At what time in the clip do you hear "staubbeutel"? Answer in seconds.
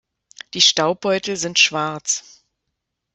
0.61-1.37